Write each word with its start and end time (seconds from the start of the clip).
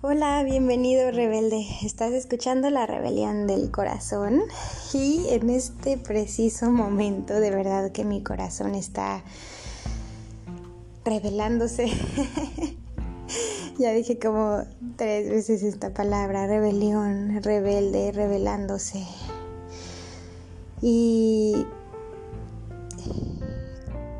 Hola, 0.00 0.44
bienvenido 0.44 1.10
rebelde. 1.10 1.66
Estás 1.82 2.12
escuchando 2.12 2.70
la 2.70 2.86
rebelión 2.86 3.48
del 3.48 3.72
corazón 3.72 4.42
y 4.94 5.26
en 5.30 5.50
este 5.50 5.98
preciso 5.98 6.70
momento 6.70 7.40
de 7.40 7.50
verdad 7.50 7.90
que 7.90 8.04
mi 8.04 8.22
corazón 8.22 8.76
está 8.76 9.24
revelándose. 11.04 11.88
ya 13.78 13.90
dije 13.90 14.20
como 14.20 14.62
tres 14.94 15.30
veces 15.30 15.64
esta 15.64 15.92
palabra, 15.92 16.46
rebelión, 16.46 17.42
rebelde, 17.42 18.12
revelándose. 18.12 19.04
Y 20.80 21.66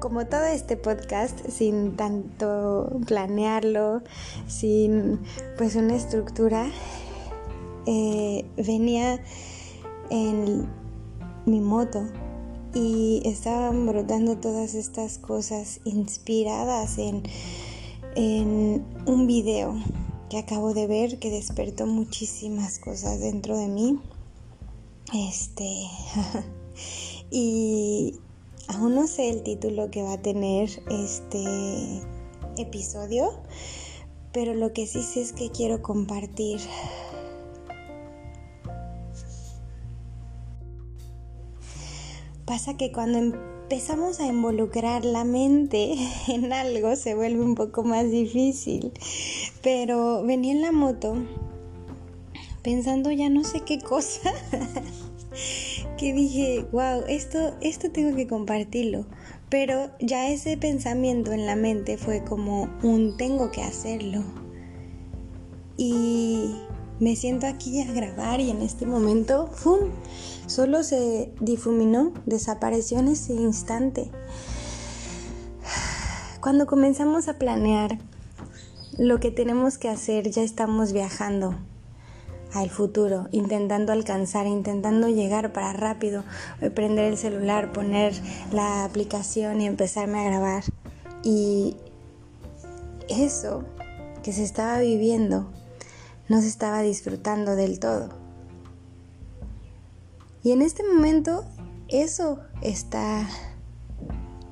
como 0.01 0.27
todo 0.27 0.45
este 0.45 0.77
podcast, 0.77 1.49
sin 1.49 1.97
tanto 1.97 3.01
planearlo, 3.07 4.03
sin 4.47 5.21
pues 5.57 5.77
una 5.77 5.97
estructura, 5.97 6.71
eh, 7.87 8.45
venía 8.57 9.21
en 10.11 10.69
mi 11.47 11.61
moto 11.61 12.05
y 12.75 13.23
estaban 13.25 13.87
brotando 13.87 14.37
todas 14.37 14.75
estas 14.75 15.19
cosas 15.19 15.81
inspiradas 15.85 16.99
en, 16.99 17.23
en 18.15 18.85
un 19.07 19.27
video 19.27 19.75
que 20.29 20.39
acabo 20.39 20.75
de 20.75 20.87
ver 20.87 21.19
que 21.19 21.31
despertó 21.31 21.87
muchísimas 21.87 22.79
cosas 22.79 23.21
dentro 23.21 23.57
de 23.57 23.69
mí. 23.69 23.99
Este. 25.15 25.87
y 27.31 28.15
Aún 28.69 28.95
no 28.95 29.07
sé 29.07 29.31
el 29.31 29.43
título 29.43 29.91
que 29.91 30.03
va 30.03 30.15
a 30.15 30.23
tener 30.23 30.69
este 30.91 32.03
episodio, 32.57 33.33
pero 34.33 34.55
lo 34.55 34.73
que 34.73 34.87
sí 34.87 35.03
sé 35.03 35.23
es 35.23 35.33
que 35.33 35.51
quiero 35.51 35.83
compartir 35.83 36.61
Pasa 42.49 42.79
que 42.79 42.93
cuando 42.93 43.19
empezamos 43.19 44.21
a 44.21 44.27
involucrar 44.27 45.05
la 45.05 45.23
mente 45.23 45.95
en 46.29 46.51
algo 46.55 46.97
se 46.97 47.15
vuelve 47.15 47.45
un 47.45 47.55
poco 47.55 47.83
más 47.83 48.11
difícil. 48.11 48.91
Pero 49.63 50.25
venía 50.25 50.53
en 50.53 50.63
la 50.63 50.73
moto 50.73 51.15
pensando 52.63 53.11
ya 53.13 53.29
no 53.29 53.45
sé 53.45 53.61
qué 53.61 53.79
cosa 53.79 54.33
que 55.99 56.15
dije, 56.15 56.67
wow, 56.73 57.03
esto, 57.09 57.55
esto 57.61 57.91
tengo 57.91 58.17
que 58.17 58.27
compartirlo. 58.27 59.05
Pero 59.51 59.91
ya 60.01 60.31
ese 60.31 60.57
pensamiento 60.57 61.33
en 61.33 61.45
la 61.45 61.57
mente 61.57 61.99
fue 61.99 62.25
como 62.25 62.71
un 62.83 63.19
tengo 63.19 63.51
que 63.51 63.63
hacerlo. 63.63 64.25
Y 65.77 66.55
me 67.01 67.17
siento 67.17 67.47
aquí 67.47 67.83
a 67.83 67.93
grabar 67.93 68.41
y 68.41 68.51
en 68.51 68.63
este 68.63 68.87
momento, 68.87 69.49
¡fum! 69.49 69.91
Solo 70.47 70.83
se 70.83 71.31
difuminó, 71.41 72.15
desapareció 72.25 72.99
en 73.01 73.09
ese 73.09 73.35
instante. 73.35 74.11
Cuando 76.41 76.67
comenzamos 76.67 77.29
a 77.29 77.39
planear 77.39 77.99
lo 78.97 79.21
que 79.21 79.31
tenemos 79.31 79.77
que 79.77 79.89
hacer, 79.89 80.31
ya 80.31 80.43
estamos 80.43 80.93
viajando 80.93 81.55
al 82.59 82.71
futuro, 82.71 83.29
intentando 83.31 83.93
alcanzar, 83.93 84.47
intentando 84.47 85.09
llegar 85.09 85.53
para 85.53 85.73
rápido, 85.73 86.25
eh, 86.61 86.71
prender 86.71 87.05
el 87.05 87.17
celular, 87.17 87.73
poner 87.73 88.15
la 88.53 88.85
aplicación 88.85 89.61
y 89.61 89.67
empezarme 89.67 90.19
a 90.21 90.25
grabar. 90.25 90.65
Y 91.23 91.77
eso 93.09 93.65
que 94.23 94.33
se 94.33 94.43
estaba 94.43 94.81
viviendo 94.81 95.49
no 96.29 96.41
se 96.41 96.49
estaba 96.49 96.83
disfrutando 96.83 97.55
del 97.55 97.79
todo. 97.79 98.11
Y 100.43 100.53
en 100.53 100.63
este 100.63 100.83
momento 100.83 101.45
eso 101.89 102.41
está 102.61 103.29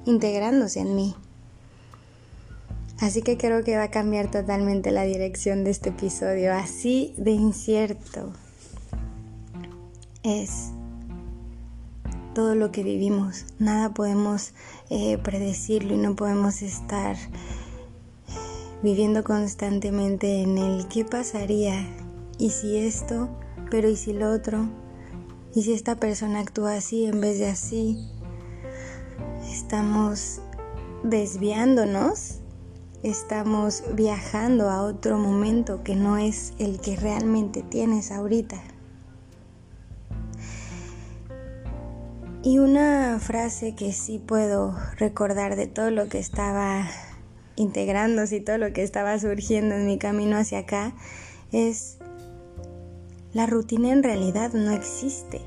integrándose 0.05 0.81
en 0.81 0.95
mí. 0.95 1.17
Así 3.01 3.21
que 3.23 3.37
creo 3.37 3.63
que 3.63 3.77
va 3.77 3.85
a 3.85 3.91
cambiar 3.91 4.31
totalmente 4.31 4.91
la 4.91 5.03
dirección 5.03 5.65
de 5.65 5.71
este 5.71 5.91
episodio. 5.91 6.55
Así 6.55 7.15
de 7.19 7.33
incierto 7.33 8.33
es 10.23 10.71
todo 12.35 12.55
lo 12.55 12.73
que 12.73 12.83
vivimos. 12.83 13.45
Nada 13.59 13.93
podemos 13.93 14.53
eh, 14.91 15.19
predecirlo 15.19 15.95
y 15.95 15.99
no 15.99 16.17
podemos 16.17 16.63
estar 16.63 17.17
viviendo 18.83 19.25
constantemente 19.25 20.43
en 20.43 20.59
el 20.59 20.89
qué 20.89 21.05
pasaría 21.05 21.87
y 22.39 22.51
si 22.51 22.77
esto, 22.77 23.29
pero 23.71 23.89
y 23.89 23.97
si 23.97 24.13
lo 24.13 24.31
otro, 24.31 24.69
y 25.55 25.63
si 25.63 25.73
esta 25.73 25.97
persona 25.97 26.41
actúa 26.41 26.75
así 26.75 27.07
en 27.07 27.21
vez 27.21 27.39
de 27.39 27.49
así. 27.49 28.07
Estamos 29.51 30.41
desviándonos 31.03 32.36
estamos 33.11 33.85
viajando 33.95 34.69
a 34.69 34.83
otro 34.83 35.19
momento 35.19 35.85
que 35.85 35.95
no 35.95 36.19
es 36.19 36.55
el 36.59 36.81
que 36.81 36.97
realmente 36.97 37.63
tienes 37.63 38.11
ahorita. 38.11 38.61
Y 42.43 42.59
una 42.59 43.19
frase 43.21 43.75
que 43.75 43.93
sí 43.93 44.19
puedo 44.19 44.77
recordar 44.99 45.57
de 45.57 45.67
todo 45.67 45.91
lo 45.91 46.09
que 46.09 46.19
estaba 46.19 46.89
integrándose 47.55 48.37
y 48.37 48.41
todo 48.41 48.59
lo 48.59 48.73
que 48.73 48.83
estaba 48.83 49.19
surgiendo 49.19 49.75
en 49.77 49.87
mi 49.87 49.99
camino 49.99 50.37
hacia 50.37 50.61
acá 50.61 50.93
es, 51.53 51.99
la 53.33 53.47
rutina 53.47 53.93
en 53.93 54.03
realidad 54.03 54.53
no 54.53 54.73
existe. 54.73 55.41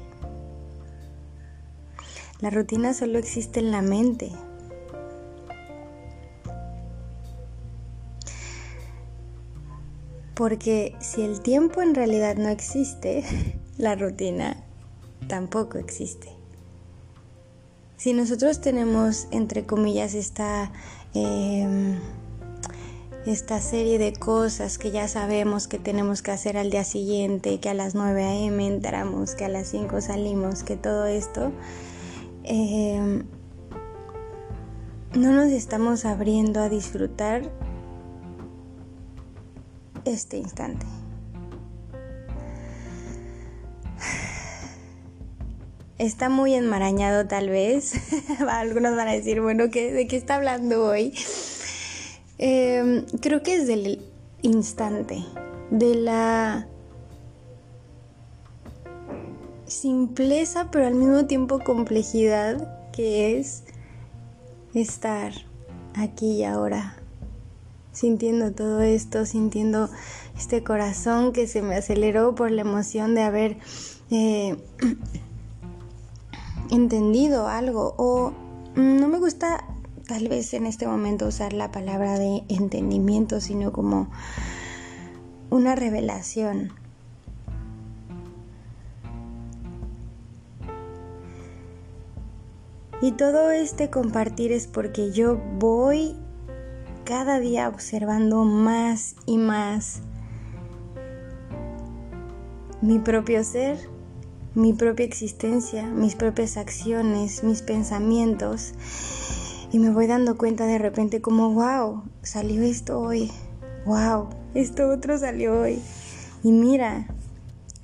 La 2.40 2.50
rutina 2.50 2.94
solo 2.94 3.20
existe 3.20 3.60
en 3.60 3.72
la 3.72 3.82
mente. 3.82 4.32
Porque 10.40 10.96
si 11.02 11.22
el 11.24 11.42
tiempo 11.42 11.82
en 11.82 11.94
realidad 11.94 12.38
no 12.38 12.48
existe, 12.48 13.26
la 13.78 13.96
rutina 13.96 14.56
tampoco 15.28 15.78
existe. 15.78 16.30
Si 17.98 18.14
nosotros 18.14 18.62
tenemos, 18.62 19.28
entre 19.32 19.66
comillas, 19.66 20.14
esta, 20.14 20.72
em, 21.14 22.00
esta 23.26 23.60
serie 23.60 24.00
de 24.00 24.14
cosas 24.14 24.78
que 24.78 24.92
ya 24.92 25.10
sabemos 25.10 25.68
que 25.68 25.78
tenemos 25.78 26.22
que 26.22 26.32
hacer 26.32 26.56
al 26.56 26.70
día 26.70 26.86
siguiente, 26.86 27.60
que 27.60 27.68
a 27.68 27.74
las 27.74 27.94
9 27.94 28.24
a.m. 28.24 28.66
entramos, 28.66 29.36
que 29.36 29.44
a 29.44 29.50
las 29.50 29.68
5 29.68 30.00
salimos, 30.00 30.64
que 30.64 30.78
todo 30.78 31.06
esto, 31.06 31.52
em, 32.46 33.26
no 35.18 35.34
nos 35.34 35.50
estamos 35.50 36.06
abriendo 36.06 36.62
a 36.62 36.70
disfrutar 36.70 37.52
este 40.10 40.38
instante. 40.38 40.86
Está 45.98 46.30
muy 46.30 46.54
enmarañado 46.54 47.28
tal 47.28 47.50
vez. 47.50 47.94
Algunos 48.48 48.96
van 48.96 49.10
a 49.10 49.12
decir, 49.12 49.42
bueno, 49.42 49.68
¿de 49.68 50.08
qué 50.08 50.16
está 50.16 50.36
hablando 50.36 50.86
hoy? 50.86 51.14
Em, 52.38 53.06
creo 53.22 53.44
que 53.44 53.56
es 53.56 53.68
del 53.68 54.02
instante, 54.42 55.26
de 55.72 55.96
la 55.96 56.68
simpleza, 59.66 60.72
pero 60.72 60.88
al 60.88 60.96
mismo 60.96 61.26
tiempo 61.26 61.60
complejidad 61.60 62.92
que 62.94 63.38
es 63.38 63.64
estar 64.74 65.34
aquí 65.96 66.38
y 66.38 66.44
ahora 66.46 66.99
sintiendo 68.00 68.54
todo 68.54 68.82
esto, 68.82 69.26
sintiendo 69.26 69.90
este 70.38 70.64
corazón 70.64 71.34
que 71.34 71.48
se 71.48 71.62
me 71.62 71.76
aceleró 71.76 72.34
por 72.34 72.50
la 72.50 72.62
emoción 72.62 73.14
de 73.14 73.24
haber 73.24 73.58
eh, 74.10 74.56
entendido 76.72 77.50
algo 77.50 77.96
o 77.98 78.32
no 78.76 79.08
me 79.10 79.20
gusta 79.20 79.66
tal 80.08 80.30
vez 80.30 80.54
en 80.54 80.66
este 80.66 80.88
momento 80.88 81.28
usar 81.28 81.52
la 81.52 81.72
palabra 81.72 82.18
de 82.18 82.44
entendimiento, 82.48 83.42
sino 83.42 83.74
como 83.74 84.10
una 85.50 85.76
revelación. 85.76 86.72
Y 93.02 93.12
todo 93.12 93.52
este 93.52 93.90
compartir 93.90 94.54
es 94.54 94.68
porque 94.68 95.12
yo 95.12 95.38
voy 95.58 96.16
cada 97.10 97.40
día 97.40 97.68
observando 97.68 98.46
más 98.46 99.16
y 99.26 99.40
más 99.40 100.02
mi 102.84 103.00
propio 103.00 103.44
ser, 103.44 103.80
mi 104.54 104.74
propia 104.74 105.08
existencia, 105.08 105.88
mis 105.88 106.14
propias 106.14 106.56
acciones, 106.56 107.44
mis 107.44 107.64
pensamientos. 107.64 108.76
Y 109.72 109.80
me 109.80 109.90
voy 109.90 110.06
dando 110.06 110.38
cuenta 110.38 110.68
de 110.68 110.78
repente 110.78 111.20
como, 111.20 111.52
wow, 111.56 112.04
salió 112.22 112.62
esto 112.62 113.00
hoy. 113.00 113.32
wow, 113.88 114.30
esto 114.54 114.88
otro 114.92 115.18
salió 115.18 115.62
hoy. 115.62 115.82
Y 116.44 116.52
mira, 116.52 117.08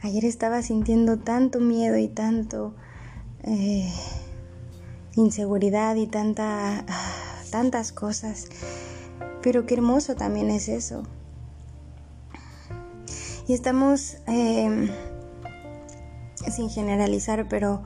ayer 0.04 0.24
estaba 0.24 0.62
sintiendo 0.62 1.18
tanto 1.18 1.60
miedo 1.60 1.98
y 1.98 2.10
tanto 2.10 2.76
eh, 3.42 3.92
inseguridad 5.16 5.96
y 5.96 6.06
tanta, 6.06 6.86
tantas 7.50 7.92
cosas. 7.92 8.50
Pero 9.46 9.68
qué 9.68 9.76
hermoso 9.76 10.16
también 10.16 10.50
es 10.50 10.68
eso. 10.68 11.04
Y 13.48 13.54
estamos, 13.54 14.18
em, 14.26 14.90
sin 16.52 16.72
generalizar, 16.72 17.48
pero 17.48 17.84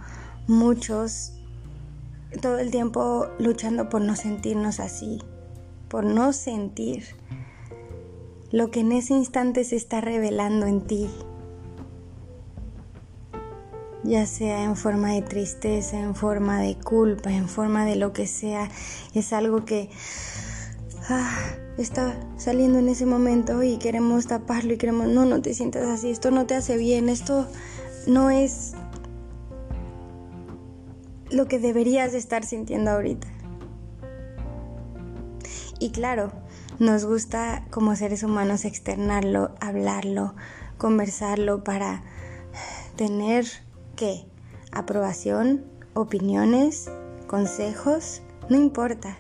muchos 0.48 1.34
todo 2.42 2.60
el 2.60 2.72
tiempo 2.72 3.28
luchando 3.40 3.90
por 3.90 4.00
no 4.00 4.16
sentirnos 4.16 4.80
así, 4.80 5.22
por 5.90 6.06
no 6.06 6.32
sentir 6.32 7.04
lo 8.52 8.72
que 8.72 8.80
en 8.80 8.94
ese 8.94 9.16
instante 9.16 9.66
se 9.66 9.76
está 9.76 10.00
revelando 10.00 10.66
en 10.66 10.88
ti, 10.88 11.10
ya 14.06 14.26
sea 14.26 14.64
en 14.64 14.78
forma 14.78 15.12
de 15.12 15.24
tristeza, 15.24 16.00
en 16.00 16.16
forma 16.16 16.62
de 16.62 16.76
culpa, 16.76 17.34
en 17.34 17.50
forma 17.50 17.84
de 17.84 17.98
lo 17.98 18.14
que 18.14 18.28
sea, 18.28 18.70
es 19.14 19.34
algo 19.34 19.66
que 19.66 19.90
ah, 21.10 21.38
está 21.78 22.20
saliendo 22.38 22.80
en 22.80 22.90
ese 22.90 23.06
momento 23.06 23.64
y 23.64 23.78
queremos 23.78 24.28
taparlo 24.28 24.74
y 24.74 24.78
queremos, 24.78 25.08
no, 25.08 25.26
no 25.26 25.42
te 25.42 25.54
sientas 25.54 25.88
así, 25.88 26.10
esto 26.10 26.32
no 26.32 26.46
te 26.46 26.56
hace 26.56 26.78
bien, 26.78 27.10
esto 27.10 27.48
no 28.08 28.30
es 28.30 28.74
lo 31.32 31.48
que 31.48 31.60
deberías 31.60 32.14
estar 32.14 32.44
sintiendo 32.44 32.92
ahorita. 32.92 33.28
Y 35.80 35.92
claro, 35.92 36.32
nos 36.80 37.06
gusta 37.06 37.66
como 37.70 37.96
seres 37.96 38.24
humanos 38.24 38.66
externarlo, 38.66 39.56
hablarlo, 39.62 40.36
conversarlo 40.78 41.64
para 41.64 42.04
tener 42.96 43.46
qué? 43.96 44.26
Aprobación, 44.72 45.66
opiniones, 45.94 46.90
consejos, 47.28 48.22
no 48.50 48.58
importa. 48.58 49.18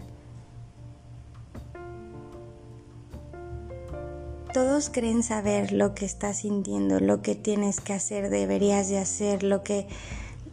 Todos 4.59 4.89
creen 4.89 5.23
saber 5.23 5.71
lo 5.71 5.95
que 5.95 6.03
estás 6.03 6.39
sintiendo, 6.39 7.00
lo 7.00 7.21
que 7.21 7.33
tienes 7.33 7.79
que 7.79 7.94
hacer, 7.94 8.29
deberías 8.29 8.89
de 8.89 8.97
hacer, 8.97 9.41
lo 9.41 9.63
que 9.63 9.88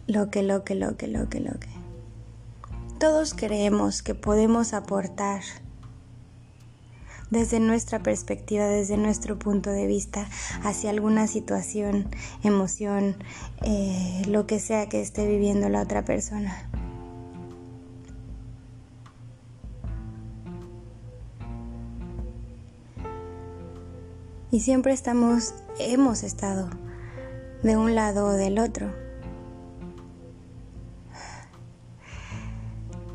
lo 0.07 0.31
que, 0.31 0.45
lo 0.45 0.63
que, 0.63 0.77
lo 0.77 0.97
que, 0.97 1.09
lo 1.09 1.29
que, 1.29 1.41
lo 1.41 1.59
que. 1.59 1.67
Todos 3.01 3.35
creemos 3.35 4.03
que 4.05 4.15
podemos 4.15 4.75
aportar 4.75 5.43
desde 7.31 7.59
nuestra 7.59 8.01
perspectiva, 8.01 8.67
desde 8.67 8.97
nuestro 8.97 9.41
punto 9.41 9.71
de 9.71 9.89
vista, 9.89 10.29
hacia 10.63 10.91
alguna 10.91 11.27
situación, 11.27 12.09
emoción, 12.45 13.17
eh, 13.63 14.23
lo 14.29 14.47
que 14.47 14.61
sea 14.61 14.89
que 14.89 15.01
esté 15.01 15.27
viviendo 15.27 15.69
la 15.69 15.83
otra 15.83 16.05
persona. 16.05 16.71
Y 24.57 24.61
siempre 24.61 24.95
estamos, 24.95 25.55
hemos 25.79 26.23
estado 26.23 26.71
de 27.63 27.77
un 27.77 27.95
lado 27.95 28.29
o 28.29 28.31
del 28.31 28.59
otro. 28.59 28.91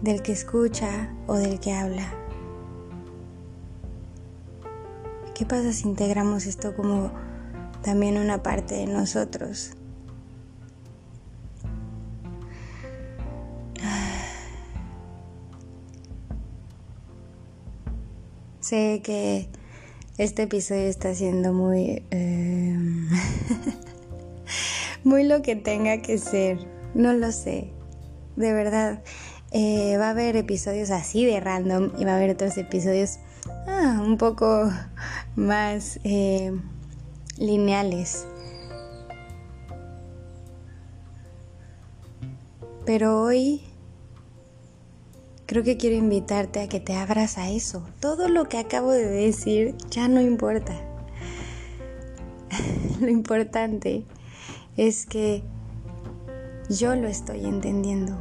del 0.04 0.22
que 0.22 0.34
escucha 0.34 1.12
o 1.26 1.34
del 1.34 1.60
que 1.60 1.74
habla. 1.74 2.14
¿Qué 5.34 5.48
pasa 5.48 5.74
si 5.74 5.88
integramos 5.88 6.46
esto 6.46 6.76
como 6.76 7.12
también 7.82 8.20
una 8.20 8.44
parte 8.44 8.76
de 8.76 8.86
nosotros? 8.86 9.72
Sé 18.60 19.02
que 19.04 19.50
este 20.22 20.44
episodio 20.44 20.84
está 20.84 21.16
siendo 21.16 21.52
muy... 21.52 22.04
Em, 22.12 23.10
muy 25.04 25.24
lo 25.24 25.42
que 25.42 25.56
tenga 25.56 26.04
que 26.04 26.20
ser. 26.20 26.60
No 26.94 27.12
lo 27.14 27.32
sé. 27.32 27.72
De 28.36 28.54
verdad. 28.54 29.02
Eh, 29.52 29.98
va 29.98 30.10
a 30.10 30.10
haber 30.12 30.36
episodios 30.36 30.92
así 30.92 31.26
de 31.26 31.40
random 31.40 31.94
y 31.98 32.06
va 32.06 32.12
a 32.12 32.18
haber 32.18 32.30
otros 32.30 32.56
episodios 32.60 33.18
ah, 33.68 34.00
un 34.00 34.20
poco 34.20 34.72
más 35.36 36.00
eh, 36.04 36.52
lineales. 37.40 38.28
Pero 42.86 43.24
hoy 43.24 43.64
creo 45.52 45.66
que 45.66 45.76
quiero 45.76 45.98
invitarte 45.98 46.62
a 46.62 46.70
que 46.70 46.80
te 46.80 46.96
abras 46.96 47.38
a 47.38 47.50
eso. 47.50 47.86
Todo 48.00 48.30
lo 48.30 48.48
que 48.48 48.58
acabo 48.58 48.90
de 48.90 49.06
decir 49.06 49.76
ya 49.90 50.08
no 50.08 50.22
importa. 50.22 50.74
lo 53.02 53.10
importante 53.10 54.06
es 54.78 55.06
que 55.06 55.44
yo 56.70 56.96
lo 56.96 57.10
estoy 57.10 57.44
entendiendo 57.44 58.18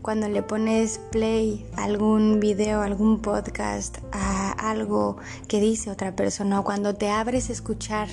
cuando 0.00 0.30
le 0.30 0.42
pones 0.42 0.98
play 1.10 1.66
a 1.76 1.84
algún 1.84 2.40
video, 2.40 2.80
algún 2.80 3.20
podcast, 3.20 3.98
a 4.12 4.52
algo 4.70 5.18
que 5.46 5.60
dice 5.60 5.90
otra 5.90 6.16
persona, 6.16 6.60
o 6.60 6.64
cuando 6.64 6.94
te 6.94 7.10
abres 7.10 7.50
a 7.50 7.52
escuchar 7.52 8.08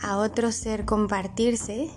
a 0.00 0.16
otro 0.16 0.50
ser 0.50 0.86
compartirse, 0.86 1.90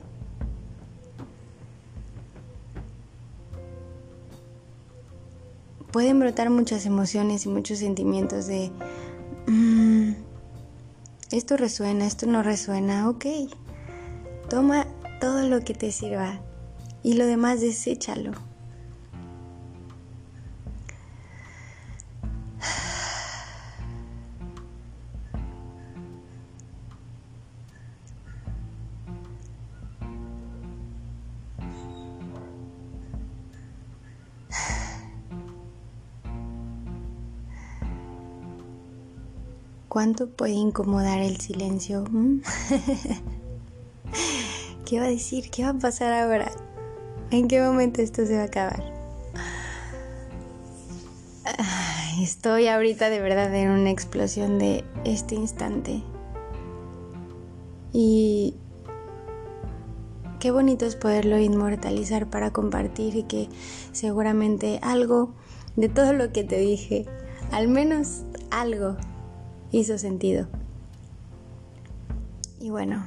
pueden 5.96 6.20
brotar 6.20 6.50
muchas 6.50 6.86
emociones 6.86 7.46
y 7.46 7.50
muchos 7.50 7.80
sentimientos 7.80 8.48
de, 8.48 8.70
mm, 9.48 10.12
esto 11.32 11.56
resuena, 11.56 12.06
esto 12.06 12.26
no 12.26 12.44
resuena, 12.44 13.08
ok, 13.08 13.26
toma 14.50 14.88
todo 15.22 15.48
lo 15.48 15.62
que 15.62 15.74
te 15.74 15.94
sirva 15.94 16.42
y 17.02 17.14
lo 17.14 17.26
demás 17.26 17.62
deséchalo. 17.62 18.34
¿Cuánto 39.96 40.28
puede 40.28 40.52
incomodar 40.52 41.22
el 41.22 41.40
silencio? 41.40 42.04
¿Mm? 42.12 42.42
¿Qué 44.86 45.00
va 45.00 45.06
a 45.06 45.10
decir? 45.10 45.50
¿Qué 45.50 45.64
va 45.64 45.70
a 45.70 45.80
pasar 45.80 46.12
ahora? 46.12 46.52
¿En 47.32 47.48
qué 47.48 47.62
momento 47.62 48.02
esto 48.02 48.26
se 48.26 48.36
va 48.36 48.42
a 48.42 48.48
acabar? 48.48 48.84
Estoy 52.22 52.68
ahorita 52.68 53.10
de 53.10 53.22
verdad 53.22 53.56
en 53.56 53.70
una 53.70 53.90
explosión 53.90 54.60
de 54.60 54.84
este 55.06 55.36
instante. 55.36 56.04
Y 57.94 58.56
qué 60.42 60.52
bonito 60.52 60.86
es 60.86 60.98
poderlo 60.98 61.40
inmortalizar 61.40 62.30
para 62.30 62.52
compartir 62.52 63.16
y 63.16 63.24
que 63.24 63.48
seguramente 63.94 64.78
algo 64.82 65.34
de 65.78 65.88
todo 65.88 66.12
lo 66.12 66.34
que 66.34 66.44
te 66.44 66.58
dije, 66.58 67.06
al 67.54 67.70
menos 67.70 68.24
algo, 68.52 68.98
hizo 69.80 69.98
sentido. 69.98 70.48
Y 72.60 72.70
bueno, 72.70 73.06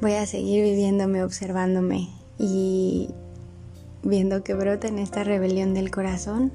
voy 0.00 0.14
a 0.14 0.26
seguir 0.26 0.62
viviéndome, 0.62 1.22
observándome 1.24 2.08
y 2.38 3.10
viendo 4.02 4.44
que 4.44 4.54
brota 4.54 4.88
en 4.88 4.98
esta 4.98 5.24
rebelión 5.24 5.74
del 5.74 5.90
corazón. 5.90 6.52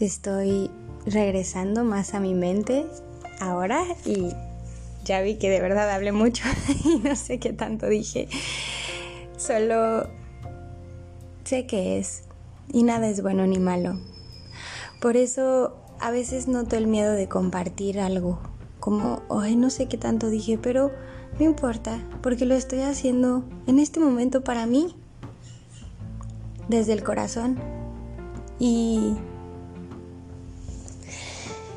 Estoy 0.00 0.70
regresando 1.06 1.84
más 1.84 2.12
a 2.12 2.20
mi 2.20 2.34
mente 2.34 2.86
ahora 3.40 3.84
y 4.04 4.30
ya 5.04 5.20
vi 5.22 5.36
que 5.36 5.48
de 5.48 5.60
verdad 5.60 5.90
hablé 5.90 6.10
mucho 6.10 6.44
y 6.84 6.98
no 6.98 7.14
sé 7.14 7.38
qué 7.38 7.52
tanto 7.52 7.86
dije. 7.86 8.28
Solo 9.38 10.08
sé 11.44 11.66
qué 11.66 11.98
es 11.98 12.24
y 12.72 12.82
nada 12.82 13.08
es 13.08 13.22
bueno 13.22 13.46
ni 13.46 13.60
malo. 13.60 14.00
Por 15.00 15.16
eso 15.16 15.85
a 16.00 16.10
veces 16.10 16.48
noto 16.48 16.76
el 16.76 16.86
miedo 16.86 17.12
de 17.12 17.28
compartir 17.28 18.00
algo, 18.00 18.40
como, 18.80 19.22
ay, 19.30 19.56
no 19.56 19.70
sé 19.70 19.86
qué 19.86 19.98
tanto 19.98 20.30
dije, 20.30 20.58
pero 20.58 20.92
no 21.38 21.44
importa, 21.44 21.98
porque 22.22 22.46
lo 22.46 22.54
estoy 22.54 22.80
haciendo 22.80 23.44
en 23.66 23.78
este 23.78 24.00
momento 24.00 24.42
para 24.42 24.66
mí, 24.66 24.94
desde 26.68 26.92
el 26.92 27.04
corazón 27.04 27.58
y 28.58 29.14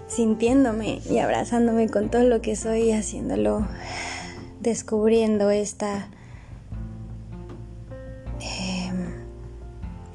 sintiéndome 0.07 1.01
y 1.09 1.19
abrazándome 1.19 1.89
con 1.89 2.09
todo 2.09 2.23
lo 2.23 2.41
que 2.41 2.55
soy, 2.55 2.91
haciéndolo, 2.91 3.67
descubriendo 4.61 5.49
esta 5.49 6.09
em, 8.39 9.13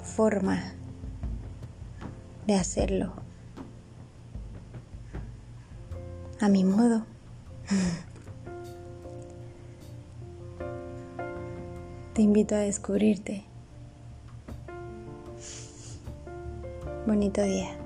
forma 0.02 0.74
de 2.46 2.54
hacerlo. 2.54 3.12
a 6.44 6.48
mi 6.50 6.62
modo. 6.62 7.06
Te 12.12 12.20
invito 12.20 12.54
a 12.54 12.58
descubrirte. 12.58 13.44
Bonito 17.06 17.42
día. 17.42 17.83